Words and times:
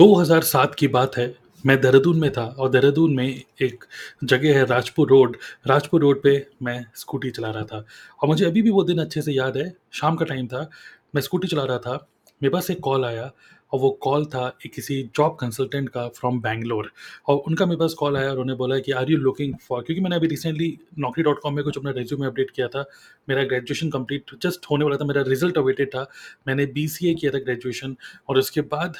2007 0.00 0.74
की 0.74 0.86
बात 0.88 1.16
है, 1.16 1.34
मैं 1.64 1.80
देहरादून 1.80 2.18
में 2.18 2.30
था 2.32 2.44
और 2.58 2.68
देहरादून 2.70 3.14
में 3.14 3.26
एक 3.62 3.84
जगह 4.24 4.56
है 4.58 4.64
राजपुर 4.66 5.08
रोड, 5.08 5.36
राजपुर 5.66 6.00
रोड 6.00 6.22
पे 6.22 6.32
मैं 6.62 6.84
स्कूटी 6.94 7.30
चला 7.30 7.50
रहा 7.50 7.64
था 7.64 7.84
और 8.22 8.28
मुझे 8.28 8.44
अभी 8.44 8.62
भी 8.62 8.70
वो 8.70 8.84
दिन 8.84 8.98
अच्छे 8.98 9.22
से 9.22 9.32
याद 9.32 9.56
है, 9.56 9.72
शाम 9.92 10.16
का 10.16 10.24
टाइम 10.24 10.46
था, 10.46 10.68
मैं 11.14 11.22
स्कूटी 11.22 11.48
चला 11.48 11.64
रहा 11.64 11.78
था, 11.78 11.92
मेरे 12.40 12.52
पास 12.52 12.70
एक 12.70 12.80
कॉल 12.80 13.04
आया 13.04 13.30
और 13.72 13.80
वो 13.80 13.90
कॉल 14.02 14.24
था 14.26 14.46
एक 14.66 14.72
किसी 14.74 15.02
जॉब 15.16 15.36
कंसल्टेंट 15.40 15.88
का 15.88 16.06
फ्रॉम 16.16 16.40
बैंगलोर 16.40 16.90
और 17.28 17.36
उनका 17.46 17.66
मेरे 17.66 17.78
पास 17.78 17.94
कॉल 17.98 18.16
आया 18.16 18.30
और 18.30 18.38
उन्होंने 18.38 18.56
बोला 18.58 18.78
कि 18.78 18.92
आर 18.92 19.10
यू 19.10 19.16
लुकिंग 19.18 19.54
फॉर 19.68 19.82
क्योंकि 19.82 20.02
मैंने 20.02 20.16
अभी 20.16 20.26
रिसेंटली 20.28 20.76
नौकरी 20.98 21.24
डॉट 21.24 21.40
कॉम 21.42 21.54
में 21.54 21.64
कुछ 21.64 21.78
अपना 21.78 21.90
रिज्यूमे 21.96 22.26
अपडेट 22.26 22.50
किया 22.50 22.68
था। 22.68 22.84
मेरा 23.28 23.42
ग्रेजुएशन 23.44 23.90
कंप्लीट 23.90 24.30
जस्ट 24.42 24.66
होने 24.70 24.84
वाला 24.84 24.96
था, 24.96 25.04
मेरा 25.04 25.22
रिज़ल्ट 25.28 25.58
अवेटेड 25.58 25.88
था। 25.88 26.06
मैंने 26.46 26.66
बी 26.74 26.86
सी 26.88 27.10
ए 27.10 27.14
किया 27.14 27.32
था 27.32 27.38
ग्रेजुएशन 27.38 27.96
और 28.28 28.38
उसके 28.38 28.60
बाद 28.74 28.94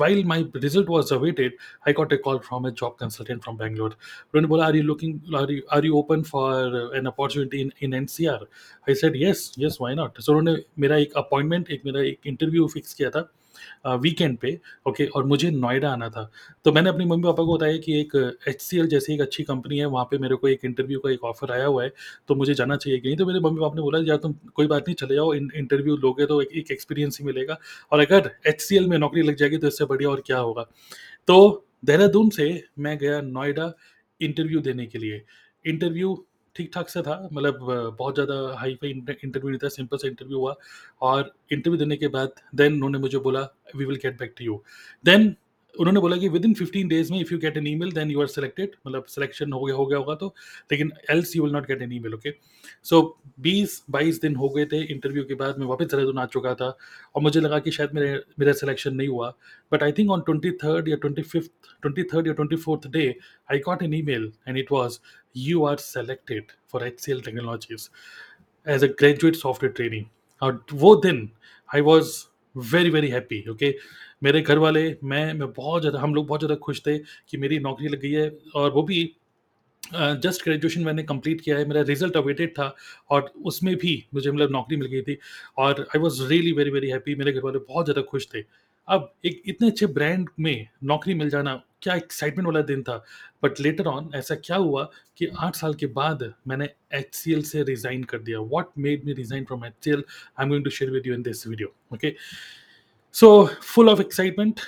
while 0.00 0.24
my 0.26 0.42
result 0.56 0.88
was 0.88 1.14
awaited 1.14 1.56
I 1.88 1.92
got 1.92 2.12
a 2.12 2.16
call 2.24 2.38
from 2.48 2.66
a 2.68 2.70
job 2.78 2.96
consultant 3.00 3.42
from 3.42 3.56
Bangalore 3.56 3.90
उन्होंने 3.90 4.48
बोला 4.48 4.66
are 4.66 4.76
you 4.76 4.82
looking 4.82 5.34
are 5.72 5.86
you 5.86 5.94
open 5.98 6.22
for 6.30 6.92
an 6.96 7.06
opportunity 7.06 7.60
in 7.60 7.72
in 7.82 7.94
N 7.94 8.06
C 8.06 8.26
R 8.26 8.46
I 8.88 8.94
said 8.94 9.16
yes 9.16 9.52
yes 9.58 9.78
why 9.80 9.94
not 9.94 10.20
so 10.20 10.36
उन्होंने 10.36 10.62
मेरा 10.78 10.96
एक 10.96 11.16
appointment 11.16 11.70
एक 11.70 11.82
मेरा 11.86 12.02
एक 12.02 12.26
interview 12.26 12.66
fix 12.74 12.94
किया 12.94 13.10
था। 13.10 13.28
वीकेंड 13.86 14.36
पे 14.38 14.58
ओके 14.88 15.06
और 15.06 15.24
मुझे 15.26 15.50
नोएडा 15.50 15.90
आना 15.90 16.08
था। 16.10 16.30
तो 16.64 16.72
मैंने 16.72 16.88
अपनी 16.88 17.04
मम्मी 17.04 17.22
पापा 17.24 17.44
को 17.44 17.56
बताया 17.56 17.76
कि 17.78 18.00
एक 18.00 18.14
एच 18.48 18.60
सी 18.62 18.86
जैसी 18.88 19.14
एक 19.14 19.20
अच्छी 19.20 19.42
कंपनी 19.44 19.78
है 19.78 19.86
वहाँ 19.86 20.04
पे 20.10 20.18
मेरे 20.18 20.36
को 20.36 20.48
एक 20.48 20.64
इंटरव्यू 20.64 20.98
का 21.00 21.10
एक 21.10 21.24
ऑफ़र 21.24 21.52
आया 21.52 21.66
हुआ 21.66 21.84
है 21.84 21.92
तो 22.28 22.34
मुझे 22.34 22.54
जाना 22.54 22.76
चाहिए। 22.76 22.98
कि 22.98 23.08
नहीं 23.08 23.16
तो 23.16 23.26
मेरे 23.26 23.40
मम्मी 23.40 23.60
पापा 23.60 23.74
ने 23.74 23.82
बोला 23.82 23.98
यार 24.06 24.16
तुम 24.18 24.32
कोई 24.54 24.66
बात 24.66 24.88
नहीं 24.88 24.94
चले 24.96 25.14
जाओ 25.14 25.32
इंटरव्यू 25.34 25.96
लोगे 25.98 26.26
तो 26.26 26.40
एक, 26.42 26.48
एक 26.48 26.70
एक्सपीरियंस 26.70 27.18
ही 27.20 27.26
मिलेगा। 27.26 27.58
और 27.92 28.00
अगर 28.00 28.30
एच 28.46 28.60
सी 28.60 28.76
एल 28.76 28.86
में 28.86 28.96
नौकरी 28.98 29.22
लग 29.22 29.36
जाएगी 29.36 29.58
तो 29.58 29.66
इससे 29.66 29.84
बढ़िया 29.86 30.10
और 30.10 30.22
क्या 30.26 30.38
होगा? 30.38 30.62
तो 31.28 31.64
देहरादून 31.84 32.30
से 32.30 32.64
मैं 32.78 32.96
गया 32.98 33.20
नोएडा 33.22 33.72
इंटरव्यू 34.20 34.60
देने 34.60 34.86
के 34.86 34.98
लिए। 34.98 35.22
इंटरव्यू 35.64 36.14
ठीक 36.58 36.70
ठाक 36.74 36.88
से 36.88 37.02
था 37.02 37.16
मतलब 37.32 37.58
बहुत 37.98 38.14
ज़्यादा 38.14 38.36
हाई 38.58 38.74
फाई 38.74 38.90
इंटरव्यू 38.90 39.50
नहीं 39.50 39.58
था, 39.58 39.68
सिंपल 39.70 39.96
सा 39.96 40.08
इंटरव्यू 40.08 40.38
हुआ 40.38 40.54
और 41.02 41.34
इंटरव्यू 41.52 41.78
देने 41.78 41.96
के 41.96 42.08
बाद, 42.08 42.32
देन 42.54 42.74
उन्होंने 42.74 42.98
मुझे 42.98 43.18
बोला 43.18 43.40
we 43.76 43.84
will 43.84 43.96
get 44.02 44.18
back 44.18 44.34
to 44.38 44.44
you 44.44 44.62
then 45.04 45.34
उन्होंने 45.78 46.00
बोला 46.00 46.16
कि 46.16 46.28
विद 46.28 46.44
इन 46.44 46.54
फिफ्टीन 46.54 46.88
डेज़ 46.88 47.12
में 47.12 47.20
if 47.20 47.32
you 47.32 47.38
get 47.38 47.56
an 47.56 47.66
email 47.66 47.92
then 47.92 48.10
you 48.10 48.20
are 48.20 48.26
selected 48.26 48.76
मतलब 48.86 49.04
सिलेक्शन 49.08 49.52
हो 49.52 49.64
गया 49.64 49.76
हो 49.76 49.86
गया 49.86 49.98
होगा 49.98 50.14
तो 50.14 50.34
लेकिन 50.72 50.92
else 51.10 51.36
you 51.36 51.42
will 51.44 51.52
not 51.52 51.66
get 51.66 51.82
an 51.82 51.92
email 51.92 52.14
okay 52.14 52.34
so 52.84 53.02
बीस, 53.40 53.82
बाईस 53.90 54.20
दिन 54.20 54.36
हो 54.36 54.48
गए 54.48 54.64
थे 54.66 54.82
इंटरव्यू 54.84 55.24
के 55.24 55.34
बाद, 55.34 55.58
मैं 55.58 55.66
वापस 55.66 55.86
देहरादून 55.86 56.18
आ 56.18 56.24
चुका 56.26 56.54
था 56.54 56.76
और 57.14 57.22
मुझे 57.22 57.40
लगा 57.40 57.58
कि 57.58 57.70
शायद 57.70 57.90
मेरे, 57.94 58.20
मेरा 58.38 58.52
सिलेक्शन 58.52 58.94
नहीं 58.94 59.08
हुआ। 59.08 59.32
But 59.72 59.82
I 59.82 59.92
think 59.92 60.10
on 60.10 60.20
twenty 60.20 60.50
third 60.64 60.88
या 60.88 60.96
ट्वेंटी 60.96 61.22
फिफ्थ 61.22 61.50
ट्वेंटी 61.82 62.02
थर्ड 62.14 62.26
या 62.26 62.32
twenty 62.32 62.56
fourth 62.56 62.88
day 62.88 63.08
I 63.52 63.58
got 63.58 63.82
an 63.82 63.94
email 64.02 64.32
and 64.48 64.58
it 64.58 64.72
was 64.72 64.98
you 65.36 65.64
are 65.64 65.76
selected 65.78 66.52
for 66.66 66.80
HCL 66.82 67.24
technologies 67.24 67.88
as 68.66 68.84
a 68.84 68.86
graduate 68.98 69.36
software 69.36 69.72
training 69.72 70.04
और 70.42 70.64
वो 70.74 70.94
दिन 70.96 71.28
I 71.68 71.80
was 71.80 72.12
very 72.58 72.90
very 72.90 73.08
happy 73.08 73.44
okay 73.50 73.74
मेरे 74.22 74.40
घर 74.40 74.58
वाले 74.58 74.96
मैं 75.04 75.32
मैं 75.34 75.52
बहुत 75.52 75.82
ज़्यादा 75.82 76.00
हम 76.00 76.14
लोग 76.14 76.26
बहुत 76.26 76.40
ज़्यादा 76.40 76.54
खुश 76.54 76.80
थे 76.86 76.98
कि 76.98 77.36
मेरी 77.36 77.58
नौकरी 77.58 77.88
लग 77.88 78.00
गई 78.00 78.10
है 78.10 78.38
और 78.54 78.70
वो 78.70 78.82
भी 78.82 79.14
जस्ट 79.92 80.38
uh, 80.38 80.44
ग्रेजुएशन 80.44 80.80
मैंने 80.80 81.02
कंप्लीट 81.02 81.40
किया 81.40 81.58
है 81.58 81.64
मेरा 81.68 81.80
रिज़ल्ट 81.80 82.16
अवेटेड 82.16 82.50
था 82.50 82.76
और 83.10 83.32
उसमें 83.44 83.76
भी 83.76 84.04
मुझे 84.14 84.30
मतलब 84.30 84.50
नौकरी 84.50 84.76
मिल 84.76 84.88
गई 84.88 85.02
थी 85.02 85.18
और 85.58 85.80
I 85.80 85.98
was 85.98 86.22
really 86.22 86.52
very 86.52 86.70
very 86.70 86.90
happy 86.90 87.14
मेरे 87.14 87.32
घर 87.32 87.40
वाले 87.40 87.58
बहुत 87.58 87.86
ज़्यादा 87.86 88.02
खुश 88.02 88.28
थे। 88.34 88.44
अब 88.88 89.12
एक 89.24 89.42
इतने 89.46 89.68
अच्छे 89.68 89.86
ब्रांड 89.86 90.28
में 90.40 90.68
नौकरी 90.84 91.14
मिल 91.14 91.30
जाना 91.30 91.62
क्या 91.82 91.94
एक्साइटमेंट 91.94 92.46
वाला 92.46 92.60
दिन 92.62 92.82
था। 92.82 92.96
बट 93.42 93.60
लेटर 93.60 93.86
ऑन 93.86 94.10
ऐसा 94.14 94.34
क्या 94.34 94.56
हुआ 94.56 94.84
कि 95.18 95.26
आठ 95.38 95.56
साल 95.56 95.74
के 95.74 95.86
बाद 95.94 96.22
मैंने 96.48 96.68
एच 96.94 97.14
सी 97.14 97.32
एल 97.32 97.42
से 97.42 97.62
रिजाइन 97.64 98.04
कर 98.04 98.18
दिया। 98.20 98.40
What 98.52 98.70
made 98.78 99.04
me 99.04 99.12
resign 99.14 99.44
from 99.44 99.64
H 99.64 99.74
C 99.84 99.90
L 99.90 100.04
I 100.38 100.44
am 100.44 100.48
going 100.48 100.64
to 100.64 100.70
share 100.70 100.90
with 100.90 101.06
you 101.06 101.14
in 101.14 101.22
this 101.22 101.46
video 101.46 101.74
okay 101.94 102.14
so 103.14 103.44
full 103.64 103.88
of 103.88 104.00
excitement 104.00 104.60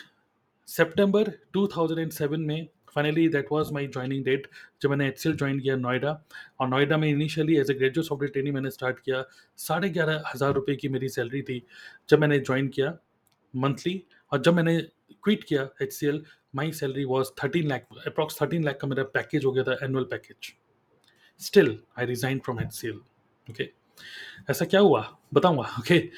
September 0.68 1.32
2007 1.56 2.36
में 2.38 2.68
finally 2.94 3.28
that 3.28 3.46
was 3.52 3.72
my 3.72 3.86
joining 3.86 4.24
date 4.24 4.46
जब 4.82 4.90
मैंने 4.90 5.06
H 5.08 5.18
C 5.18 5.28
L 5.28 5.34
join 5.36 5.58
किया 5.60 5.76
नोएडा। 5.76 6.10
और 6.60 6.68
नोएडा 6.68 6.96
में 6.96 7.08
initially 7.08 7.56
as 7.56 7.70
a 7.70 7.74
graduate 7.74 8.06
software 8.06 8.32
training 8.32 8.54
मैंने 8.54 8.70
start 8.70 8.98
किया। 9.00 9.22
साढ़े 9.58 9.88
ग्यारह 9.88 10.22
हज़ार 10.26 10.52
रुपये 10.54 10.76
की 10.76 10.88
मेरी 10.88 11.08
सैलरी 11.08 11.42
थी 11.42 11.62
जब 12.10 12.20
मैंने 12.20 12.38
ज्वाइन 12.38 12.68
किया 12.68 12.96
मंथली 13.54 14.02
और 14.32 14.42
जब 14.42 14.54
मैंने 14.54 14.76
क्विट 15.24 15.44
किया 15.44 15.68
H 15.82 15.92
C 15.92 16.06
L 16.06 16.24
my 16.54 16.72
salary 16.72 17.04
was 17.04 17.28
thirteen 17.44 17.68
lakh 17.68 17.86
approx 18.06 18.42
thirteen 18.42 18.64
lakh 18.64 18.80
का 18.80 18.88
मेरा 18.88 19.04
पैकेज 19.04 19.44
हो 19.44 19.52
गया 19.52 19.64
था 19.64 19.78
annual 19.82 20.04
package 20.04 20.54
still 21.38 21.78
I 21.98 22.06
resign 22.06 22.38
from 22.38 22.60
H 22.60 22.72
C 22.72 22.88
L 22.88 23.00
okay 23.50 23.70
ऐसा 24.50 24.64
क्या 24.64 24.80
हुआ? 24.80 25.18
बताऊँगा 25.34 25.62
ओके 25.62 26.10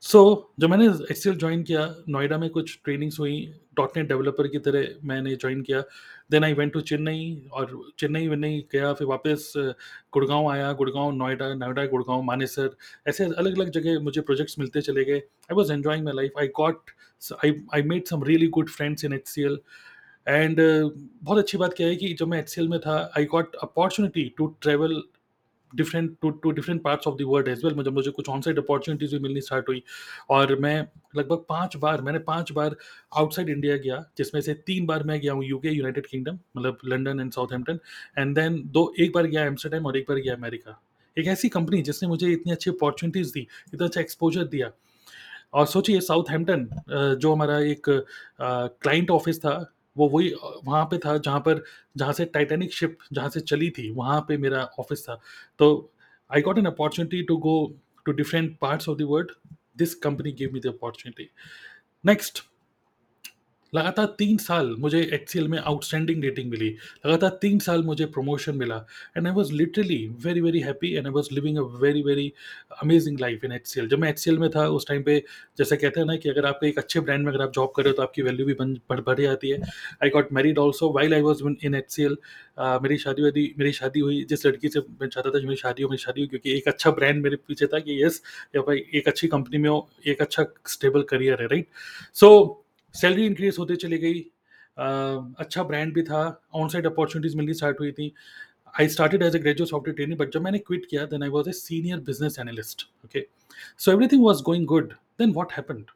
सो 0.00 0.52
जब 0.60 0.70
मैंने 0.70 0.86
एच 0.86 1.16
सी 1.16 1.30
एल 1.30 1.36
ज्वाइन 1.36 1.62
किया, 1.62 1.96
नोएडा 2.08 2.38
में 2.38 2.50
कुछ 2.50 2.80
ट्रेनिंग्स 2.84 3.18
हुई 3.20 3.54
डॉट 3.80 3.96
नेट 3.96 4.08
डेवलपर 4.08 4.48
की 4.48 4.58
तरह 4.60 4.88
मैंने 5.08 5.34
ज्वाइन 5.36 5.62
किया। 5.62 5.82
Then 6.30 6.44
I 6.44 6.52
went 6.54 6.72
to 6.72 6.80
Chennai 6.92 7.48
और 7.52 7.78
चेन्नई 7.98 8.28
वेन्नई 8.28 8.64
गया, 8.72 8.92
फिर 8.92 9.06
वापस 9.06 9.52
गुड़गांव 10.12 10.48
आया। 10.50 10.72
गुड़गांव, 10.74 11.10
नोएडा 11.16 11.52
नोएडा, 11.54 11.84
गुड़गांव, 11.86 12.22
मानेसर, 12.22 12.70
ऐसे 13.08 13.24
अलग 13.24 13.58
अलग 13.58 13.70
जगह 13.72 14.00
मुझे 14.02 14.20
प्रोजेक्ट्स 14.20 14.58
मिलते 14.58 14.80
चले 14.80 15.04
गए। 15.04 15.18
I 15.18 15.54
was 15.54 15.72
enjoying 15.72 16.04
my 16.04 16.14
life 16.16 16.38
I 16.38 16.48
got 16.56 16.90
I 17.44 17.54
I 17.74 17.82
made 17.84 18.04
some 18.06 18.24
really 18.24 18.46
good 18.58 18.68
friends 18.70 19.04
in 19.04 19.12
H 19.12 19.26
C 19.28 19.42
L 19.42 19.58
and 20.26 20.60
बहुत 20.60 21.38
अच्छी 21.38 21.58
बात 21.58 21.74
क्या 21.74 21.86
है 21.86 21.96
कि 21.96 22.12
जब 22.18 22.28
मैं 22.28 22.38
एच 22.38 22.58
में 22.70 22.78
था 22.80 22.98
I 23.18 23.24
got 23.34 23.56
opportunity 23.62 24.24
to 24.38 24.46
travel 24.60 25.02
different 25.72 26.16
to 26.22 26.30
to 26.42 26.50
different 26.50 26.82
parts 26.82 27.06
of 27.06 27.16
the 27.16 27.26
world 27.26 27.48
as 27.48 27.64
well 27.64 27.74
मुझे 27.74 27.90
मुझे 27.90 28.10
कुछ 28.10 28.28
ऑन 28.28 28.40
साइड 28.40 28.58
अपॉर्चुनिटीज़ 28.58 29.12
भी 29.12 29.18
मिलनी 29.22 29.40
स्टार्ट 29.40 29.68
हुई। 29.68 29.82
और 30.30 30.54
मैं 30.60 30.76
लगभग 31.16 31.44
पाँच 31.48 31.76
बार, 31.76 32.00
मैंने 32.02 32.18
पाँच 32.20 32.52
बार 32.52 32.76
आउटसाइड 33.16 33.48
इंडिया 33.48 33.76
गया, 33.76 34.04
जिसमें 34.18 34.40
से 34.40 34.54
तीन 34.66 34.86
बार 34.86 35.02
मैं 35.04 35.20
गया 35.20 35.32
हूँ 35.32 35.44
यूके 35.44 35.70
यूनाइटेड 35.70 36.06
किंगडम 36.06 36.38
मतलब 36.56 36.78
London 36.84 37.20
and 37.20 37.32
Southampton 37.52 37.78
and 38.18 38.34
then 38.36 38.62
दो, 38.66 38.92
एक 38.98 39.12
बार 39.14 39.26
गया 39.26 39.44
एम्स्टरडेम 39.46 39.86
और 39.86 39.96
एक 39.96 40.04
बार 40.08 40.18
गया 40.18 40.34
अमेरिका 40.34 40.80
एक 41.16 41.26
ऐसी 41.28 41.48
कंपनी 41.48 41.80
जिसने 41.82 42.08
मुझे 42.08 42.30
इतनी 42.32 42.52
अच्छी 42.52 42.70
अपॉर्चुनिटीज़ 42.70 43.32
दी, 43.32 43.46
इतना 43.74 43.86
अच्छा 43.86 44.00
एक्सपोजर 44.00 44.44
दिया। 44.46 44.70
और 45.54 45.66
सोचिए 45.66 46.00
साउथ 46.00 46.30
हेम्पटन 46.30 47.16
जो 47.20 47.32
हमारा 47.32 47.58
एक 47.60 47.88
क्लाइंट 48.40 49.10
ऑफ़िस 49.10 49.38
था 49.40 49.52
वो 49.96 50.08
वही 50.08 50.32
वहाँ 50.64 50.84
पे 50.84 50.98
था 50.98 51.16
जहाँ 51.18 51.40
पर, 51.40 51.62
जहाँ 51.96 52.12
से 52.12 52.24
टाइटैनिक 52.24 52.72
शिप 52.74 52.98
जहाँ 53.12 53.28
से 53.28 53.40
चली 53.40 53.70
थी, 53.70 53.90
वहाँ 53.90 54.20
पे 54.28 54.36
मेरा 54.36 54.62
ऑफ़िस 54.78 55.02
था। 55.04 55.20
तो 55.58 55.90
I 56.30 56.40
got 56.42 56.58
an 56.58 56.66
opportunity 56.66 57.22
to 57.22 57.36
go 57.36 57.54
to 58.06 58.12
different 58.12 58.56
parts 58.60 58.88
of 58.88 58.98
the 58.98 59.02
world 59.02 59.30
this 59.78 59.94
company 59.94 60.32
give 60.32 60.52
me 60.52 60.60
the 60.60 60.66
opportunity 60.66 61.28
next 62.04 62.42
लगातार 63.72 64.06
तीन 64.18 64.36
साल 64.38 64.74
मुझे 64.78 65.00
एच 65.12 65.36
में 65.36 65.58
आउटस्टैंडिंग 65.58 66.22
रेटिंग 66.24 66.50
मिली। 66.50 66.68
लगातार 67.06 67.38
तीन 67.42 67.58
साल 67.58 67.82
मुझे 67.84 68.06
प्रमोशन 68.08 68.56
मिला। 68.56 68.76
And 69.16 69.26
I 69.26 69.32
was 69.34 69.52
literally 69.52 69.98
very 70.24 70.40
very 70.40 70.60
happy 70.60 70.92
and 70.92 71.06
I 71.06 71.12
was 71.12 71.28
living 71.34 71.58
a 71.58 71.62
very 71.82 72.02
very 72.02 72.32
amazing 72.82 73.20
life 73.20 73.44
in 73.44 73.52
H 73.52 73.74
जब 73.80 73.98
मैं 73.98 74.08
एच 74.10 74.28
में 74.30 74.48
था, 74.50 74.66
उस 74.68 74.86
टाइम 74.88 75.02
पे 75.02 75.22
जैसे 75.58 75.76
कहते 75.76 76.00
हैं 76.00 76.06
ना 76.06 76.16
कि 76.16 76.28
अगर 76.28 76.46
आप 76.46 76.64
एक 76.64 76.78
अच्छे 76.78 77.00
ब्रांड 77.00 77.24
में 77.24 77.32
अगर 77.32 77.42
आप 77.42 77.52
जॉब 77.54 77.72
कर 77.76 77.82
रहे 77.82 77.90
हो 77.90 77.96
तो 77.96 78.02
आपकी 78.02 78.22
वैल्यू 78.22 78.46
भी 78.46 78.54
बढ़ 78.54 79.00
बढ़ 79.00 79.20
जाती 79.20 79.48
है। 79.50 79.60
I 80.02 80.10
got 80.10 80.32
married 80.32 80.58
also 80.58 80.92
while 80.92 81.14
I 81.14 81.20
was 81.22 81.42
in 81.64 81.74
H 81.74 81.98
मेरी 82.82 82.96
शादी 82.98 83.22
वादी, 83.22 83.42
मेरी 83.58 83.72
शादी 83.72 84.00
हुई, 84.00 84.22
जिस 84.28 84.46
लड़की 84.46 84.68
से 84.68 84.80
मैं 85.00 85.08
चाहता 85.08 85.30
था 85.30 85.42
मेरी 85.42 85.56
शादी 85.56 85.82
हो, 85.82 85.88
मेरी 85.88 86.02
शादी 86.02 86.20
हो 86.20 86.26
क्योंकि 86.28 86.56
एक 86.56 86.68
अच्छा 86.68 86.90
ब्रांड 86.90 87.22
मेरे 87.22 87.36
पीछे 87.48 87.66
था 87.66 87.78
कि 87.78 88.02
यस 88.04 88.22
या 88.56 88.62
भाई 88.62 88.82
एक 88.94 89.08
अच्छी 89.08 89.28
कंपनी 89.28 89.58
में 89.58 89.68
हो, 89.70 89.88
एक 90.06 90.22
अच्छा 90.22 90.44
स्टेबल 90.68 91.02
करियर 91.10 91.42
है 91.42 91.46
राइट 91.48 91.68
सो 92.14 92.66
सैलरी 92.94 93.26
इंक्रीज 93.26 93.56
होते 93.58 93.76
चली 93.76 93.98
गई। 93.98 94.20
अच्छा 95.38 95.62
ब्रांड 95.62 95.94
भी 95.94 96.02
था 96.02 96.20
ऑन 96.54 96.68
साइड 96.68 96.86
अपॉर्चुनिटीज़ 96.86 97.36
मिलनी 97.36 97.54
स्टार्ट 97.54 97.80
हुई 97.80 97.92
थी। 97.92 98.12
I 98.80 98.88
started 98.88 99.22
as 99.22 99.36
a 99.36 99.38
graduate 99.38 99.68
software 99.68 99.96
training 99.96 100.18
but 100.18 100.32
जब 100.34 100.42
मैंने 100.42 100.58
क्विट 100.58 100.86
किया 100.90 101.04
then 101.06 101.22
I 101.22 101.28
was 101.28 101.48
a 101.48 101.52
senior 101.52 102.00
business 102.06 102.38
analyst 102.40 102.86
okay 103.04 103.26
so 103.78 103.92
everything 103.92 104.22
was 104.24 104.42
going 104.42 104.66
good 104.66 104.92
then 105.18 105.32
what 105.32 105.52
happened 105.52 105.90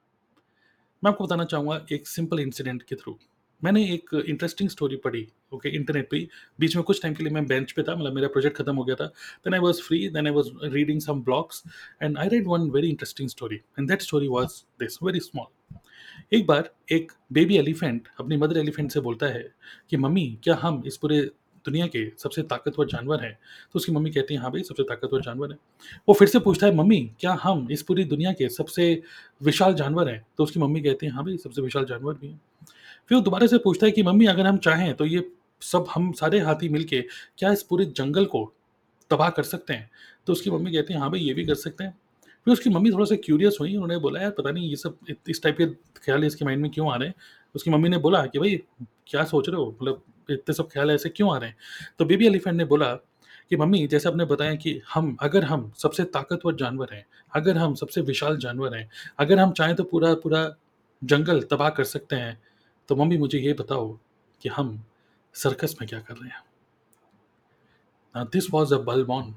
मैं 1.02 1.10
आपको 1.10 1.24
बताना 1.24 1.44
चाहूँगा 1.44 1.84
एक 1.92 2.06
सिंपल 2.08 2.40
इंसिडेंट 2.40 2.82
के 2.82 2.96
थ्रू 2.96 3.18
मैंने 3.62 3.82
एक 3.92 4.10
इंटरेस्टिंग 4.26 4.68
स्टोरी 4.70 4.96
पढ़ी 5.04 5.26
ओके 5.54 5.68
इंटरनेट 5.76 6.08
पे 6.10 6.18
बीच 6.60 6.74
में 6.76 6.82
कुछ 6.84 7.02
टाइम 7.02 7.14
के 7.14 7.24
लिए 7.24 7.32
मैं 7.32 7.46
बेंच 7.46 7.72
पे 7.72 7.82
था 7.82 7.94
मतलब 7.96 8.14
मेरा 8.14 8.28
प्रोजेक्ट 8.28 8.56
खत्म 8.56 8.74
हो 8.76 8.84
गया 8.84 8.96
था। 8.96 9.06
Then 9.06 9.54
I 9.54 9.60
was 9.60 9.80
free 9.82 10.08
then 10.08 10.26
I 10.26 10.32
was 10.32 10.50
reading 10.64 11.00
some 11.00 11.22
blogs 11.24 11.62
and 12.02 12.18
I 12.18 12.28
read 12.28 12.46
one 12.48 12.70
very 12.70 12.88
interesting 12.88 13.28
story 13.28 13.56
and 13.56 13.88
that 13.88 14.02
story 14.02 14.28
was 14.28 14.62
this 14.80 14.98
very 15.02 15.20
small 15.20 15.76
एक 16.32 16.46
बार 16.46 16.74
एक 16.92 17.12
बेबी 17.32 17.56
एलिफेंट 17.56 18.08
अपनी 18.20 18.36
मदर 18.36 18.58
एलिफेंट 18.58 18.92
से 18.92 19.00
बोलता 19.00 19.26
है 19.26 19.54
कि, 19.90 19.96
मम्मी, 19.96 20.38
क्या 20.44 20.54
हम 20.62 20.82
इस 20.86 20.96
पूरे 20.96 21.30
दुनिया 21.66 21.86
के 21.86 22.12
सबसे 22.18 22.42
ताकतवर 22.42 22.86
जानवर 22.86 23.20
हैं? 23.20 23.38
तो 23.72 23.76
उसकी 23.76 23.92
मम्मी 23.92 24.10
कहती 24.10 24.34
है 24.34 24.40
हाँ 24.40 24.50
भाई, 24.52 24.62
सबसे 24.62 24.82
ताकतवर 24.82 25.20
जानवर 25.20 25.50
है। 25.50 25.58
वो 26.08 26.14
फिर 26.14 26.28
से 26.28 26.38
पूछता 26.38 26.66
है, 26.66 26.74
मम्मी, 26.74 27.10
क्या 27.20 27.38
हम 27.42 27.68
इस 27.70 27.82
पूरी 27.82 28.04
दुनिया 28.04 28.32
के 28.32 28.48
सबसे 28.48 29.02
विशाल 29.42 29.74
जानवर 29.74 30.08
हैं? 30.08 30.26
तो 30.38 30.44
उसकी 30.44 30.60
मम्मी 30.60 30.80
कहती 30.80 31.06
है 31.06 31.12
हाँ 31.12 31.24
भाई, 31.24 31.36
सबसे 31.36 31.62
विशाल 31.62 31.84
जानवर 31.84 32.14
भी 32.14 32.26
हैं। 32.28 32.40
फिर 33.08 33.18
वो 33.18 33.24
दोबारा 33.24 33.46
से 33.46 33.58
पूछता 33.58 33.86
है 33.86 33.92
कि, 33.92 34.02
मम्मी, 34.02 34.26
अगर 34.26 34.46
हम 34.46 34.56
चाहें 34.58 34.94
तो 34.94 35.04
ये 35.06 35.30
सब 35.62 35.86
हम 35.94 36.12
सारे 36.12 36.40
हाथी 36.40 36.68
मिलके 36.68 37.00
क्या 37.38 37.52
इस 37.52 37.62
पूरे 37.62 37.84
जंगल 37.84 38.24
को 38.24 38.54
तबाह 39.10 39.30
कर 39.30 39.42
सकते 39.42 39.74
हैं? 39.74 39.90
तो 40.26 40.32
उसकी 40.32 40.50
मम्मी 40.50 40.72
कहती 40.72 40.94
है 40.94 41.00
हाँ 41.00 41.10
भाई, 41.10 41.20
ये 41.20 41.34
भी 41.34 41.46
कर 41.46 41.54
सकते 41.54 41.84
हैं। 41.84 41.98
फिर 42.44 42.52
उसकी 42.52 42.70
मम्मी 42.70 42.90
थोड़ा 42.90 43.04
सा 43.04 43.16
क्यूरियस 43.16 43.56
हुई, 43.60 43.74
उन्होंने 43.74 43.98
बोला, 43.98 44.20
यार, 44.20 44.30
पता 44.30 44.50
नहीं, 44.50 44.68
ये 44.70 44.76
सब 44.76 44.98
इस 45.28 45.42
टाइप 45.42 45.56
के 45.56 45.66
ख्याल 46.00 46.24
इसके 46.24 46.44
माइंड 46.44 46.62
में 46.62 46.70
क्यों 46.70 46.92
आ 46.92 46.96
रहे 46.96 47.08
हैं? 47.08 47.14
उसकी 47.54 47.70
मम्मी 47.70 47.88
ने 47.88 47.98
बोला 47.98 48.26
कि, 48.26 48.38
भाई, 48.38 48.62
क्या 49.06 49.24
सोच 49.24 49.48
रहे 49.48 49.56
हो? 49.56 49.76
मतलब 49.82 50.02
इतने 50.30 50.54
सब 50.54 50.68
ख्याल 50.68 50.90
ऐसे 50.90 51.08
क्यों 51.08 51.34
आ 51.34 51.38
रहे 51.38 51.48
हैं? 51.48 51.56
तो 51.98 52.04
बेबी 52.04 52.26
एलिफेंट 52.26 52.56
ने 52.56 52.64
बोला 52.64 52.94
कि, 53.50 53.56
मम्मी, 53.56 53.86
जैसे 53.86 54.08
आपने 54.08 54.24
बताया 54.24 54.54
कि 54.54 54.80
हम, 54.94 55.16
अगर 55.20 55.44
हम 55.44 55.72
सबसे 55.78 56.04
ताकतवर 56.04 56.54
जानवर 56.54 56.88
हैं, 56.92 57.06
अगर 57.34 57.58
हम 57.58 57.74
सबसे 57.74 58.00
विशाल 58.00 58.36
जानवर 58.36 58.74
हैं, 58.76 58.90
अगर 59.18 59.38
हम 59.38 59.52
चाहें 59.52 59.74
तो 59.76 59.84
पूरा 59.84 60.14
पूरा 60.14 60.54
जंगल 61.04 61.42
तबाह 61.42 61.70
कर 61.70 61.84
सकते 61.84 62.16
हैं 62.16 62.40
तो 62.88 62.96
मम्मी, 62.96 63.16
मुझे 63.18 63.38
ये 63.38 63.52
बताओ 63.52 63.98
कि 64.42 64.48
हम 64.48 64.84
सर्कस 65.34 65.76
में 65.80 65.88
क्या 65.88 66.00
कर 66.00 66.14
रहे 66.14 66.30
हैं? 66.30 66.42
दिस 68.16 68.50
वॉज़ 68.50 68.74
अ 68.74 68.78
बल 68.78 69.04
बॉन 69.04 69.34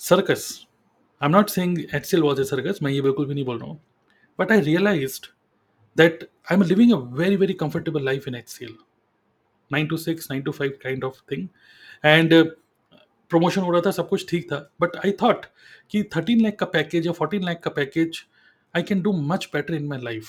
circus 0.00 0.66
I 1.20 1.26
am 1.26 1.32
not 1.32 1.48
saying 1.48 1.78
HCL 1.94 2.22
was 2.22 2.40
a 2.40 2.42
circus 2.44 2.78
मैं 2.82 2.90
ये 2.92 3.00
बिल्कुल 3.02 3.26
भी 3.26 3.34
नहीं 3.34 3.44
बोल 3.44 3.58
रहा 3.58 3.68
हूँ। 3.68 3.80
But 4.38 4.52
I 4.52 4.60
realized 4.60 5.26
that 5.96 6.22
I 6.50 6.56
am 6.56 6.62
living 6.62 6.92
a 6.92 6.96
very 7.18 7.36
very 7.36 7.52
comfortable 7.62 8.04
life 8.04 8.28
in 8.28 8.34
HCL 8.34 8.74
nine 9.70 9.86
two 9.86 9.96
six 9.96 10.30
nine 10.30 10.42
two 10.42 10.52
five 10.52 10.78
kind 10.82 11.04
of 11.04 11.20
thing 11.32 11.48
and 12.04 12.34
promotion 13.30 13.60
हो 13.60 13.70
रहा 13.70 13.80
था, 13.86 13.90
सब 13.90 14.08
कुछ 14.08 14.28
ठीक 14.30 14.50
था। 14.52 14.56
बट 14.80 14.96
आई 14.96 15.12
थॉट 15.22 15.46
कि 15.90 16.02
थर्टीन 16.16 16.40
लाख 16.40 16.56
का 16.60 16.66
पैकेज 16.66 17.06
या 17.06 17.12
फोर्टीन 17.12 17.44
लाख 17.44 17.60
का 17.64 17.70
package 17.70 18.24
I 18.74 18.82
can 18.82 19.00
do 19.02 19.12
much 19.28 19.48
better 19.54 19.74
in 19.74 19.86
my 19.86 20.00
life 20.02 20.28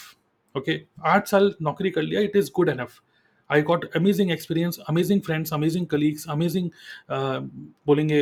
okay 0.56 0.80
आठ 1.06 1.28
साल 1.28 1.54
नौकरी 1.62 1.89
कर 1.92 2.01
लिया 2.01 2.22
it 2.22 2.36
is 2.36 2.51
good 2.56 2.69
enough 2.69 3.01
I 3.50 3.62
got 3.62 3.86
amazing 3.96 4.30
experience, 4.30 4.80
amazing 4.90 5.22
friends, 5.22 5.52
amazing 5.52 5.86
colleagues, 5.86 6.26
amazing 6.28 6.66
uh, 7.10 7.40
बोलेंगे 7.88 8.20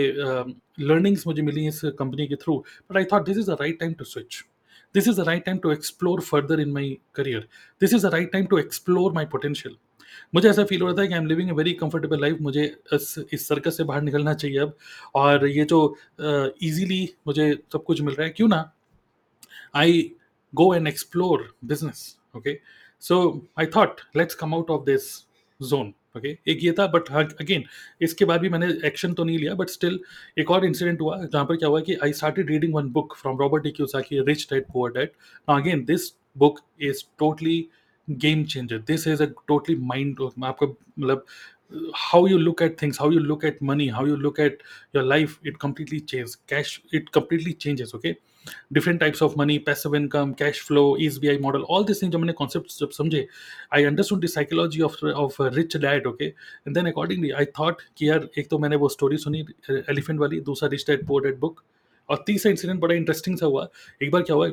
लर्निंग्स 0.79 1.27
मुझे 1.27 1.41
मिली 1.41 1.67
इस 1.67 1.81
कंपनी 1.99 2.27
के 2.27 2.35
through 2.35 2.57
but 2.91 2.97
I 2.97 3.03
thought 3.03 3.25
this 3.25 3.37
is 3.37 3.47
the 3.47 3.57
right 3.61 3.79
time 3.79 3.93
to 3.93 4.05
switch 4.05 4.45
this 4.93 5.07
is 5.07 5.21
the 5.21 5.25
right 5.27 5.45
time 5.45 5.57
to 5.57 5.71
explore 5.71 6.21
further 6.21 6.59
in 6.59 6.71
my 6.71 6.97
career 7.15 7.47
this 7.81 7.93
is 7.93 8.07
the 8.07 8.11
right 8.11 8.31
time 8.31 8.45
to 8.45 8.57
explore 8.57 9.13
my 9.13 9.25
potential 9.25 9.75
मुझे 10.35 10.49
ऐसा 10.49 10.63
feel 10.63 10.81
हो 10.81 10.87
रहा 10.87 10.95
था 10.95 11.05
कि 11.05 11.13
I 11.13 11.19
am 11.19 11.25
living 11.25 11.49
a 11.49 11.53
very 11.53 11.73
comfortable 11.73 12.21
life 12.21 12.37
मुझे 12.41 12.63
इस 12.93 13.25
इस 13.33 13.47
circus 13.47 13.77
से 13.77 13.83
बाहर 13.83 14.01
निकलना 14.01 14.33
चाहिए 14.33 14.57
अब 14.57 14.77
और 15.15 15.47
ये 15.47 15.65
जो 15.65 15.97
इजीली 16.63 17.07
uh, 17.07 17.13
मुझे 17.27 17.59
सब 17.73 17.83
कुछ 17.83 18.01
मिल 18.01 18.15
रहा 18.15 18.27
है। 18.27 18.29
क्यों 18.29 18.47
ना? 18.47 18.71
I 19.75 20.11
go 20.53 20.65
and 20.73 20.87
explore 20.87 21.39
business 21.67 22.01
okay? 22.37 22.53
so 23.02 23.16
i 23.56 23.66
thought 23.66 24.00
let's 24.14 24.34
come 24.34 24.54
out 24.54 24.70
of 24.70 24.84
this 24.86 25.08
zone 25.60 25.92
okay 26.16 26.28
okay? 26.28 26.48
एक 26.48 26.62
ये 26.62 26.72
था 26.78 26.86
बट 26.92 27.08
अगेन 27.40 27.64
इसके 28.02 28.24
बाद 28.24 28.40
भी 28.40 28.48
मैंने 28.48 28.66
एक्शन 28.86 29.12
तो 29.14 29.24
नहीं 29.24 29.38
लिया 29.38 29.54
बट 29.54 29.68
स्टिल 29.70 29.98
एक 30.38 30.50
और 30.50 30.64
इंसिडेंट 30.66 31.00
हुआ 31.00 31.18
जहाँ 31.18 31.44
पर 31.46 31.56
क्या 31.56 31.68
हुआ 31.68 31.80
कि 31.88 31.94
I 32.04 32.12
started 32.12 32.50
reading 32.50 32.74
one 32.74 32.88
book 32.92 33.14
from 33.20 33.38
Robert 33.40 33.68
Kiyosaki 33.76 34.20
rich 34.28 34.46
dad 34.52 34.64
poor 34.72 34.92
dad 34.92 35.10
again 35.56 35.84
this 35.84 36.12
book 36.38 36.58
is 36.88 37.04
totally 37.18 37.58
game 38.08 38.44
changer 38.54 38.78
this 38.88 39.06
is 39.08 39.22
a 39.22 39.26
totally 39.48 39.76
mind 39.92 40.22
आपका 40.44 40.66
मतलब 40.66 41.24
how 41.94 42.26
you 42.26 42.38
look 42.38 42.60
at 42.60 42.78
things 42.78 42.98
how 42.98 43.08
you 43.10 43.20
look 43.20 43.44
at 43.44 43.60
money 43.62 43.88
how 43.88 44.04
you 44.04 44.16
look 44.16 44.38
at 44.38 44.62
your 44.92 45.02
life 45.02 45.38
it 45.42 45.58
completely 45.58 46.00
changes 46.00 46.36
cash 46.46 46.72
it 46.92 47.10
completely 47.12 47.52
changes 47.54 47.94
okay 47.94 48.16
different 48.73 48.99
types 48.99 49.21
of 49.23 49.33
money 49.37 49.57
passive 49.65 49.95
income 49.95 50.31
cash 50.39 50.61
flow 50.67 50.85
is 51.01 51.19
B 51.19 51.27
I 51.27 51.37
model 51.39 51.61
all 51.69 51.85
this 51.85 52.01
thing 52.01 52.11
जब 52.11 52.19
मैंने 52.19 52.33
concept 52.33 52.79
जब 52.79 52.89
समझे 52.91 53.27
I 53.73 53.83
understood 53.83 54.23
the 54.23 54.27
psychology 54.29 54.81
of 54.81 55.05
of 55.05 55.41
rich 55.43 55.77
dad 55.77 56.07
okay 56.07 56.25
and 56.25 56.73
then 56.75 56.87
accordingly 56.87 57.31
I 57.31 57.45
thought 57.59 57.81
कि 57.97 58.09
यार, 58.09 58.27
एक 58.37 58.49
तो 58.49 58.59
मैंने 58.59 58.75
वो 58.75 58.89
स्टोरी 58.89 59.17
सुनी 59.17 59.45
एलिफेंट 59.69 60.19
वाली, 60.19 60.39
दूसरा 60.41 60.69
rich 60.69 60.85
dad 60.89 61.05
poor 61.07 61.23
dad 61.23 61.39
book 61.39 61.63
और 62.09 62.23
तीसरा 62.27 62.49
इंसिडेंट 62.51 62.79
बड़ा 62.79 62.95
इंटरेस्टिंग 62.95 63.37
सा 63.37 63.45
हुआ। 63.45 63.67
एक 64.03 64.11
बार 64.11 64.21
क्या 64.21 64.35
हुआ 64.35 64.47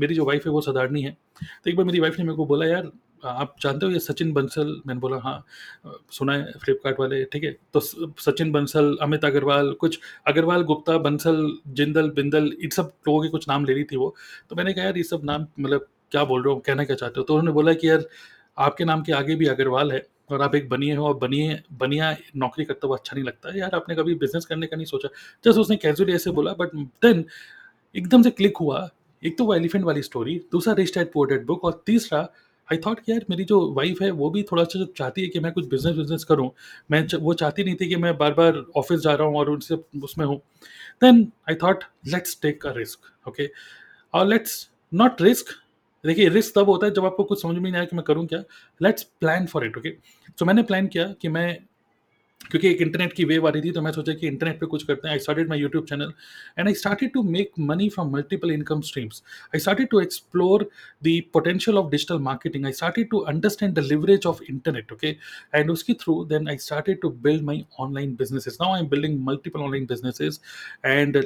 मेरी 0.00 0.14
जो 0.14 0.24
वाइफ 0.24 0.46
है 0.46 0.52
वो 0.52 0.60
साधारणी 0.60 1.02
है 1.02 1.16
तो 1.64 1.70
एक 1.70 1.76
बार 1.76 1.86
मेरी 1.86 2.00
वाइफ 2.00 2.18
ने 2.18 2.24
मेरे 2.24 2.36
को 2.36 2.46
बोला, 2.46 2.66
यार 2.66 2.90
आप 3.24 3.54
जानते 3.62 3.86
हो 3.86 3.92
ये 3.92 3.98
सचिन 3.98 4.32
बंसल, 4.32 4.80
मैंने 4.86 5.00
बोला 5.00 5.16
हाँ 5.16 5.44
सुना 6.12 6.32
है 6.32 6.52
फ्लिपकार्ट 6.52 7.00
वाले, 7.00 7.24
ठीक 7.24 7.44
है? 7.44 7.56
तो 7.72 7.80
सचिन 8.20 8.52
बंसल, 8.52 8.96
अमित 9.02 9.24
अग्रवाल, 9.24 9.72
कुछ 9.72 9.98
अग्रवाल, 10.26 10.62
गुप्ता, 10.62 10.98
बंसल, 10.98 11.52
जिंदल, 11.68 12.10
बिंदल, 12.10 12.52
इन 12.62 12.70
सब 12.70 12.92
लोगों 13.08 13.22
के 13.22 13.28
कुछ 13.28 13.48
नाम 13.48 13.64
ले 13.64 13.72
रही 13.72 13.84
थी 13.84 13.96
वो। 13.96 14.14
तो 14.50 14.56
मैंने 14.56 14.72
कहा, 14.72 14.84
यार, 14.84 14.96
ये 14.96 15.02
सब 15.02 15.20
नाम 15.24 15.46
मतलब 15.60 15.86
क्या 16.10 16.24
बोल 16.24 16.42
रहे 16.42 16.54
हो, 16.54 16.60
कहना 16.60 16.84
क्या 16.84 16.96
चाहते 16.96 17.20
हो? 17.20 17.24
तो 17.24 17.34
उन्होंने 17.34 17.54
बोला 17.54 17.72
कि, 17.72 17.88
यार, 17.90 18.04
आपके 18.58 18.84
नाम 18.84 19.02
के 19.02 19.12
आगे 19.12 19.34
भी 19.34 19.46
अग्रवाल 19.46 19.92
है 19.92 20.06
और 20.30 20.42
आप 20.42 20.54
एक 20.54 20.68
बनिए 20.68 20.94
हो, 20.94 21.06
और 21.06 21.14
बनिए, 21.14 21.60
बनिया 21.72 22.16
नौकरी 22.36 22.64
करता 22.64 22.86
हुआ 22.86 22.96
अच्छा 22.96 23.16
नहीं 23.16 23.24
लगता। 23.24 23.56
यार, 23.58 23.74
आपने 23.74 23.94
कभी 23.94 24.14
बिज़नेस 24.14 24.44
करने 24.44 24.66
का 24.66 24.76
नहीं 24.76 24.86
सोचा? 24.86 25.08
जस्ट 25.44 25.58
उसने 25.58 25.76
कैजुअली 25.76 26.14
ऐसे 26.14 26.30
बोला 26.30 26.52
बट 26.52 26.74
देन 26.74 27.24
एकदम 27.94 28.22
से 28.22 28.30
क्लिक 28.30 28.56
हुआ। 28.56 28.88
एक 29.22 29.38
तो 29.38 29.44
वो 29.44 29.54
एलिफेंट 29.54 29.84
वाली 29.84 30.02
स्टोरी 30.02 30.34
दूसरा 30.52 30.74
रिच 30.74 30.94
डैड 30.98 31.12
पोर्टेड 31.12 31.46
बुक 31.46 31.64
और 31.64 31.82
तीसरा 31.86 32.20
आई 32.68 32.78
थॉट 32.86 33.00
कि 33.00 33.12
यार 33.12 33.24
मेरी 33.30 33.44
जो 33.44 33.60
वाइफ 33.74 34.02
है, 34.02 34.10
वो 34.10 34.30
भी 34.30 34.42
थोड़ा 34.42 34.64
सा 34.64 34.84
चाहती 34.96 35.22
है 35.22 35.28
कि 35.28 35.40
मैं 35.40 35.52
कुछ 35.52 35.66
बिज़नेस 35.68 35.96
बिज़नेस 35.96 36.24
करूँ। 36.24 36.50
मैं 36.90 37.06
वो 37.20 37.34
चाहती 37.34 37.64
नहीं 37.64 37.74
थी 37.74 37.88
कि 37.88 37.96
मैं 37.96 38.16
बार 38.18 38.34
बार 38.34 38.64
ऑफ़िस 38.76 39.00
जा 39.00 39.14
रहा 39.14 39.28
हूँ 39.28 39.38
और 39.38 39.50
उनसे 39.50 39.76
उसमें 40.04 40.24
हूँ। 40.26 40.36
Then 41.02 41.26
I 41.50 41.54
thought 41.62 41.84
let's 42.08 42.38
take 42.42 42.66
a 42.66 42.72
risk 42.76 43.28
okay 43.28 43.50
और 44.14 44.26
लेट्स 44.26 44.68
नॉट 44.94 45.22
रिस्क 45.22 45.54
देखिए 46.04 46.28
रिस्क 46.28 46.54
तब 46.56 46.68
होता 46.70 46.86
है 46.86 46.92
जब 46.94 47.04
आपको 47.04 47.24
कुछ 47.24 47.42
समझ 47.42 47.54
में 47.54 47.62
नहीं 47.62 47.74
आया 47.74 47.84
कि 47.84 47.96
मैं 47.96 48.04
करूँ 48.04 48.26
क्या। 48.26 48.42
Let's 48.80 49.02
plan 49.20 49.46
for 49.46 49.64
it 49.66 49.76
okay 49.78 49.90
so 50.38 50.44
मैंने 50.44 50.62
प्लान 50.62 50.86
किया 50.86 51.04
कि 51.22 51.28
मैं 51.28 51.58
क्योंकि 52.40 52.68
एक 52.68 52.82
इंटरनेट 52.82 53.12
की 53.12 53.24
वेव 53.24 53.46
आ 53.46 53.50
रही 53.50 53.62
थी 53.62 53.70
तो 53.70 53.82
मैं 53.82 53.92
सोचा 53.92 54.14
कि 54.14 54.26
इंटरनेट 54.26 54.60
पे 54.60 54.66
कुछ 54.66 54.84
करते 54.84 55.08
हैं। 55.08 55.12
I 55.12 55.18
started 55.18 55.48
my 55.48 55.58
YouTube 55.58 55.84
channel 55.84 56.12
and 56.58 56.68
I 56.68 56.74
started 56.74 57.12
to 57.12 57.22
make 57.22 57.50
money 57.58 57.88
from 57.88 58.12
multiple 58.12 58.50
income 58.50 58.80
streams 58.80 59.22
I 59.54 59.58
started 59.58 59.88
to 59.88 60.00
explore 60.00 60.70
the 61.04 61.22
potential 61.32 61.78
of 61.78 61.90
digital 61.90 62.18
marketing 62.18 62.66
I 62.66 62.72
started 62.72 63.10
to 63.10 63.18
understand 63.18 63.74
the 63.74 63.78
leverage 63.78 64.26
of 64.26 64.42
internet 64.50 64.92
okay 64.92 65.08
and 65.54 65.70
उसके 65.70 65.92
through 65.92 66.24
then 66.24 66.48
I 66.48 66.56
started 66.56 67.00
to 67.00 67.10
build 67.10 67.42
my 67.42 67.64
online 67.78 68.14
businesses 68.14 68.58
now 68.62 68.74
I 68.74 68.80
am 68.80 68.88
building 68.88 69.24
multiple 69.24 69.60
online 69.60 69.86
businesses 69.86 70.40
and 70.86 71.24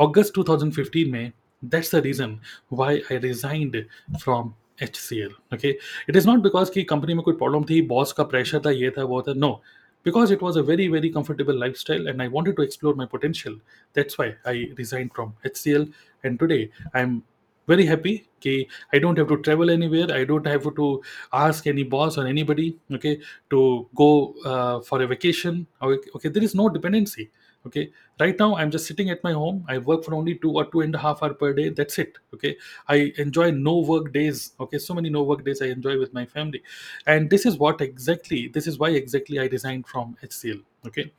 August 0.00 0.32
2015 0.38 1.06
में 1.06 1.32
that's 1.64 1.94
the 1.94 1.98
reason 1.98 2.40
why 2.72 2.98
I 2.98 3.16
resigned 3.18 3.86
from 4.22 4.54
H 4.82 4.96
C 4.96 5.18
L 5.18 5.30
okay 5.54 5.78
it 6.08 6.16
is 6.16 6.28
not 6.28 6.38
because 6.38 6.72
की 6.72 6.82
company 6.82 7.14
में 7.14 7.22
कोई 7.22 7.34
problem 7.34 7.64
थी 7.70 7.82
boss 7.82 8.12
का 8.12 8.24
pressure 8.24 8.58
था, 8.58 8.70
ये 8.70 8.90
था, 8.90 9.04
वो 9.04 9.22
था 9.22 9.34
no 9.34 9.62
because 10.04 10.30
it 10.30 10.40
was 10.40 10.56
a 10.56 10.62
very 10.62 10.86
very 10.88 11.10
comfortable 11.10 11.54
lifestyle 11.54 12.06
and 12.08 12.22
i 12.22 12.28
wanted 12.28 12.56
to 12.56 12.62
explore 12.62 12.94
my 12.94 13.06
potential. 13.06 13.56
That's 13.92 14.18
why 14.18 14.34
i 14.44 14.68
resigned 14.78 15.12
from 15.14 15.34
hcl 15.44 15.92
and 16.22 16.38
today 16.38 16.70
i'm 16.94 17.22
very 17.66 17.86
happy. 17.86 18.26
Okay 18.38 18.68
i 18.92 18.98
don't 18.98 19.18
have 19.18 19.28
to 19.28 19.38
travel 19.38 19.70
anywhere. 19.70 20.06
I 20.12 20.24
don't 20.24 20.46
have 20.46 20.62
to 20.76 21.02
ask 21.32 21.66
any 21.66 21.82
boss 21.82 22.18
or 22.18 22.26
anybody 22.26 22.78
okay 22.92 23.18
to 23.50 23.88
go 23.94 24.34
uh, 24.44 24.80
for 24.80 25.02
a 25.02 25.06
vacation. 25.06 25.66
Okay, 25.82 26.28
there 26.28 26.44
is 26.44 26.54
no 26.54 26.68
dependency 26.68 27.30
okay 27.65 27.91
right 28.19 28.39
now 28.39 28.55
i'm 28.55 28.71
just 28.71 28.87
sitting 28.87 29.09
at 29.09 29.23
my 29.23 29.31
home 29.33 29.63
i 29.67 29.77
work 29.77 30.03
for 30.03 30.13
only 30.15 30.35
two 30.35 30.51
or 30.51 30.65
two 30.65 30.81
and 30.81 30.95
a 30.95 30.97
half 30.97 31.23
hour 31.23 31.33
per 31.33 31.53
day 31.53 31.69
that's 31.69 31.99
it 31.99 32.17
okay 32.33 32.55
i 32.87 33.11
enjoy 33.17 33.49
no 33.51 33.79
work 33.79 34.11
days 34.13 34.53
okay 34.59 34.77
so 34.77 34.93
many 34.93 35.09
no 35.09 35.23
work 35.23 35.43
days 35.45 35.61
i 35.61 35.65
enjoy 35.65 35.97
with 35.99 36.13
my 36.13 36.25
family 36.25 36.63
and 37.05 37.29
this 37.29 37.45
is 37.45 37.57
what 37.57 37.81
exactly 37.81 38.47
this 38.47 38.67
is 38.67 38.79
why 38.79 38.89
exactly 38.89 39.39
i 39.39 39.47
resigned 39.47 39.87
from 39.87 40.15
hcl 40.23 40.63
okay 40.85 41.11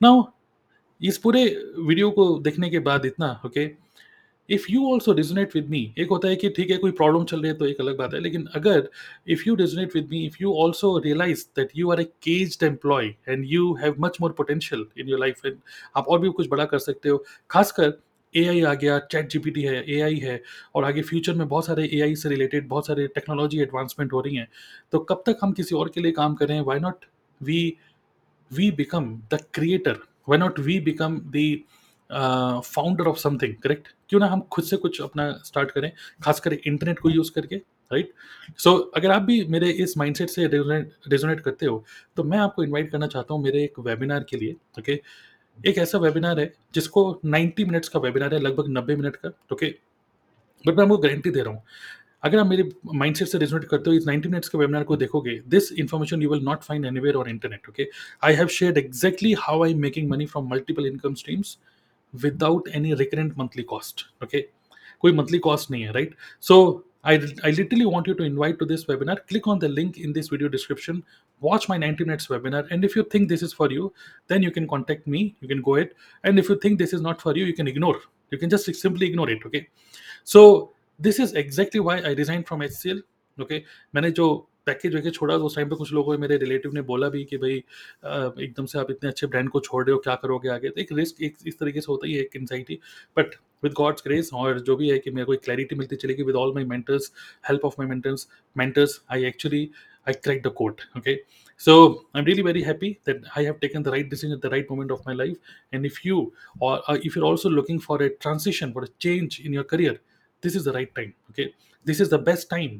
now 0.00 0.32
इस 1.08 1.16
पूरे 1.18 1.44
video 1.88 2.10
को 2.10 2.24
देखने 2.44 2.68
के 2.70 2.78
बाद 2.86 3.04
इतना 3.06 3.28
okay 3.46 3.66
okay, 3.66 3.76
if 4.49 4.65
you 4.69 4.85
also 4.91 5.13
resonate 5.13 5.55
with 5.55 5.69
me 5.69 5.79
एक 5.97 6.09
होता 6.09 6.27
है 6.27 6.35
कि 6.35 6.49
ठीक 6.49 6.69
है, 6.71 6.77
कोई 6.77 6.91
प्रॉब्लम 6.91 7.23
चल 7.25 7.41
रही 7.41 7.51
है 7.51 7.57
तो 7.57 7.65
एक 7.65 7.79
अलग 7.81 7.97
बात 7.97 8.13
है, 8.13 8.19
लेकिन 8.19 8.47
अगर 8.55 8.89
if 9.27 9.43
you 9.47 9.55
resonate 9.55 9.95
with 9.95 10.07
me 10.11 10.25
if 10.25 10.37
you 10.41 10.53
also 10.63 10.97
realize 11.05 11.45
that 11.55 11.71
you 11.75 11.91
are 11.91 12.01
a 12.01 12.03
caged 12.23 12.63
employee 12.63 13.13
and 13.29 13.45
you 13.47 13.73
have 13.75 13.95
much 13.99 14.17
more 14.21 14.31
potential 14.37 14.85
in 14.97 15.09
your 15.09 15.19
life 15.19 15.45
and 15.45 15.57
आप 15.97 16.07
और 16.07 16.19
भी 16.19 16.29
कुछ 16.31 16.49
बड़ा 16.49 16.65
कर 16.65 16.79
सकते 16.79 17.09
हो, 17.09 17.23
खासकर 17.49 17.93
ए 18.33 18.43
आई 18.47 18.61
आ 18.61 18.73
गया 18.73 18.97
चैट 19.11 19.29
जीपीटी 19.29 19.61
है 19.61 19.83
ए 19.89 19.99
आई 20.01 20.17
है, 20.19 20.41
और 20.75 20.85
आगे 20.85 21.01
फ्यूचर 21.01 21.33
में 21.33 21.47
बहुत 21.47 21.65
सारे 21.65 21.89
ए 21.93 22.01
आई 22.01 22.15
से 22.15 22.29
रिलेटेड 22.29 22.67
बहुत 22.67 22.87
सारे 22.87 23.07
टेक्नोलॉजी 23.15 23.59
एडवांसमेंट 23.61 24.13
हो 24.13 24.21
रही 24.21 24.35
हैं 24.35 24.47
तो 24.91 24.99
कब 24.99 25.23
तक 25.25 25.37
हम 25.43 25.51
किसी 25.51 25.75
और 25.75 25.89
के 25.95 26.01
लिए 26.01 26.11
काम 26.11 26.33
करें? 26.35 26.59
Why 26.61 26.79
not 26.79 27.05
we 27.41 27.61
we 28.51 28.69
become 28.71 29.05
the 29.33 29.39
creator 29.53 29.97
why 30.29 30.37
not 30.37 30.59
we 30.59 30.79
become 30.81 31.17
the 31.27 31.45
founder 32.09 33.07
of 33.07 33.17
something 33.17 33.55
correct 33.55 33.87
क्यों 34.09 34.19
ना 34.19 34.27
हम 34.27 34.41
खुद 34.51 34.65
से 34.65 34.77
कुछ 34.77 35.01
अपना 35.01 35.31
स्टार्ट 35.45 35.71
करें 35.71 35.91
खास 36.23 36.41
इंटरनेट 36.47 36.99
को 36.99 37.09
यूज़ 37.09 37.31
करके 37.31 37.55
राइट 37.91 38.05
right? 38.05 38.59
सो 38.59 38.69
so, 38.69 38.85
अगर 38.95 39.11
आप 39.11 39.21
भी 39.21 39.43
मेरे 39.49 39.69
इस 39.69 39.97
माइंडसेट 39.97 40.29
से 40.29 40.45
रेजोनेट 40.47 41.39
करते 41.39 41.65
हो 41.65 41.83
तो 42.17 42.23
मैं 42.23 42.37
आपको 42.37 42.63
इनवाइट 42.63 42.91
करना 42.91 43.07
चाहता 43.07 43.33
हूँ 43.33 43.43
मेरे 43.43 43.63
एक 43.63 43.79
वेबिनार 43.79 44.25
के 44.29 44.37
लिए 44.37 44.55
ओके 44.79 44.93
okay? 44.93 45.05
एक 45.57 45.77
ऐसा 45.77 45.97
वेबिनार 45.97 46.39
है 46.39 46.51
जिसको 46.73 47.01
90 47.25 47.65
मिनट्स 47.65 47.89
का 47.89 47.99
वेबिनार 47.99 48.33
है 48.33 48.39
लगभग 48.39 48.73
90 48.73 48.97
मिनट 48.97 49.15
का 49.15 49.29
ओके 49.53 49.67
बट 50.65 50.75
मैं 50.75 50.83
आपको 50.83 50.97
गारंटी 50.97 51.29
दे 51.29 51.41
रहा 51.41 51.53
हूँ 51.53 51.63
अगर 52.23 52.39
आप 52.39 52.47
मेरे 52.47 52.69
माइंडसेट 52.93 53.27
से 53.27 53.37
रेजोनेट 53.37 53.65
करते 53.65 53.89
हो 53.89 53.95
इस 53.95 54.07
90 54.07 54.25
मिनट्स 54.25 54.49
के 54.49 54.57
वेबिनार 54.57 54.83
को 54.83 54.97
देखोगे 54.97 55.39
this 55.47 55.71
information 55.73 56.21
you 56.21 56.29
will 56.29 56.43
not 56.45 56.63
find 56.63 56.85
anywhere 56.85 57.15
और 57.15 57.29
internet 57.29 57.69
okay 57.69 57.87
I 58.23 58.33
have 58.33 58.47
share 58.57 58.77
exactly 58.77 59.33
how 59.39 59.63
I 59.63 59.73
making 59.79 60.09
money 60.09 60.25
from 60.25 60.49
multiple 60.51 60.85
income 60.85 61.13
streams 61.15 61.57
Without 62.22 62.68
any 62.68 62.94
recurrent 62.94 63.34
monthly 63.38 63.62
cost 63.72 64.06
okay 64.24 64.40
कोई 65.00 65.12
monthly 65.12 65.38
cost 65.48 65.70
नहीं 65.70 65.82
है 65.82 65.92
right 65.92 66.14
so 66.40 66.60
I, 67.02 67.14
I 67.42 67.50
literally 67.50 67.86
want 67.86 68.06
you 68.06 68.14
to 68.14 68.22
invite 68.22 68.58
to 68.58 68.66
this 68.66 68.84
webinar. 68.84 69.26
Click 69.26 69.46
on 69.46 69.58
the 69.58 69.68
link 69.68 69.96
in 69.96 70.12
this 70.12 70.28
video 70.28 70.48
description. 70.48 71.02
Watch 71.40 71.68
my 71.68 71.78
90 71.78 72.04
minutes 72.04 72.26
webinar. 72.26 72.66
And 72.70 72.84
if 72.84 72.94
you 72.94 73.04
think 73.04 73.28
this 73.28 73.42
is 73.42 73.52
for 73.54 73.70
you, 73.70 73.92
then 74.26 74.42
you 74.42 74.50
can 74.50 74.68
contact 74.68 75.06
me. 75.06 75.34
You 75.40 75.48
can 75.48 75.62
go 75.62 75.76
ahead. 75.76 75.90
And 76.24 76.38
if 76.38 76.48
you 76.50 76.58
think 76.58 76.78
this 76.78 76.92
is 76.92 77.00
not 77.00 77.22
for 77.22 77.34
you, 77.34 77.46
you 77.46 77.54
can 77.54 77.66
ignore. 77.66 77.96
You 78.30 78.38
can 78.38 78.50
just 78.50 78.74
simply 78.74 79.06
ignore 79.06 79.30
it. 79.30 79.38
Okay. 79.46 79.68
So 80.24 80.72
this 80.98 81.18
is 81.18 81.32
exactly 81.32 81.80
why 81.80 82.00
I 82.00 82.10
resigned 82.10 82.46
from 82.46 82.60
HCL. 82.60 83.02
Okay. 83.40 83.64
मैंने 83.94 84.10
जो 84.10 84.28
package 84.65 84.95
वैकेज 84.95 85.13
छोड़ा, 85.13 85.35
उस 85.35 85.55
time 85.55 85.69
पे 85.69 85.75
कुछ 85.75 85.91
लोगों 85.93 86.17
मेरे 86.17 86.37
relative 86.37 86.73
ने 86.73 86.81
बोला 86.83 87.09
भी 87.09 87.23
कि 87.25 87.37
भाई 87.37 87.57
एकदम 88.45 88.65
से 88.65 88.79
आप 88.79 88.91
इतने 88.91 89.09
अच्छे 89.09 89.27
ब्रांड 89.27 89.49
को 89.49 89.59
छोड़ 89.59 89.83
रहे 89.83 89.93
हो, 89.93 89.99
क्या 89.99 90.15
करोगे 90.15 90.49
आगे? 90.49 90.69
तो 90.69 90.81
एक 90.81 90.91
रिस्क 90.93 91.21
एक 91.23 91.35
इस 91.47 91.59
तरीके 91.59 91.81
से 91.81 91.91
होता 91.91 92.07
ही 92.07 92.13
है, 92.13 92.21
एक 92.21 92.35
anxiety 92.35 92.79
but 93.17 93.35
with 93.63 93.73
God's 93.73 94.03
grace 94.07 94.29
और 94.33 94.59
जो 94.61 94.75
भी 94.75 94.89
है 94.89 94.99
कि 94.99 95.11
मेरे 95.11 95.25
को 95.25 95.33
एक 95.33 95.43
क्लैरिटी 95.43 95.75
मिलती 95.75 95.95
चली 95.95 96.23
with 96.23 96.35
all 96.35 96.53
my 96.55 96.63
mentors 96.65 97.11
help 97.49 97.65
of 97.65 97.75
my 97.79 97.87
mentors 97.89 98.27
mentors 98.57 99.01
I 99.11 99.25
actually 99.25 99.69
I 100.07 100.13
crack 100.13 100.41
the 100.43 100.51
code 100.57 100.81
okay 100.97 101.15
so 101.61 101.73
I 102.15 102.19
am 102.19 102.25
really 102.25 102.41
very 102.41 102.61
happy 102.61 102.89
that 103.07 103.21
I 103.37 103.43
have 103.45 103.53
taken 103.61 103.83
the 103.83 103.87
right 103.87 104.09
decision 104.09 104.33
at 104.33 104.39
the 104.39 104.51
right 104.51 104.67
moment 104.71 104.91
of 104.91 105.01
my 105.07 105.15
life 105.15 105.37
and 105.73 105.85
if 105.85 105.99
you 106.05 106.31
और 106.61 106.97
if 106.97 107.17
you 107.17 107.23
are 107.23 107.29
also 107.29 107.49
looking 107.49 107.79
for 107.81 108.03
a 108.03 108.09
transition 108.21 108.71
for 108.73 108.83
a 108.83 108.87
change 109.01 109.39
in 109.45 109.53
your 109.53 109.63
career 109.69 109.99
this 110.43 110.55
is 110.55 110.69
the 110.69 110.73
right 110.73 110.91
time 110.95 111.11
okay 111.29 111.45
this 111.85 112.01
is 112.01 112.15
the 112.15 112.19
best 112.23 112.49
time 112.49 112.79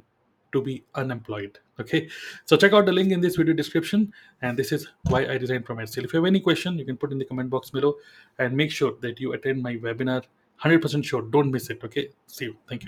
to 0.56 0.62
be 0.62 0.84
unemployed. 0.96 1.60
Okay, 1.80 2.08
so 2.46 2.58
check 2.58 2.74
out 2.74 2.86
the 2.86 2.92
link 2.92 3.12
in 3.12 3.20
this 3.20 3.36
video 3.36 3.54
description, 3.54 4.12
and 4.42 4.58
this 4.58 4.72
is 4.72 4.88
why 5.10 5.26
I 5.26 5.34
resigned 5.34 5.66
from 5.66 5.78
HCL. 5.78 6.06
If 6.06 6.14
you 6.14 6.20
have 6.22 6.28
any 6.34 6.40
question, 6.40 6.80
you 6.80 6.86
can 6.86 6.98
put 6.98 7.12
in 7.12 7.20
the 7.20 7.26
comment 7.26 7.50
box 7.50 7.70
below, 7.70 7.96
and 8.40 8.56
make 8.56 8.72
sure 8.72 8.94
that 9.02 9.20
you 9.20 9.34
attend 9.34 9.62
my 9.62 9.76
webinar. 9.76 10.24
100% 10.64 11.04
sure. 11.04 11.22
Don't 11.22 11.52
miss 11.52 11.70
it. 11.70 11.84
Okay, 11.84 12.10
see 12.28 12.46
you. 12.46 12.56
Thank 12.70 12.82
you. 12.82 12.84